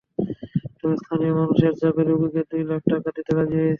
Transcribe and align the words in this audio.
তবে 0.77 0.95
স্থানীয় 1.01 1.33
মানুষের 1.39 1.73
চাপে 1.79 2.03
রোগীকে 2.03 2.41
দুই 2.51 2.63
লাখ 2.69 2.81
টাকা 2.91 3.09
দিতে 3.15 3.31
রাজি 3.31 3.55
হয়েছি। 3.55 3.69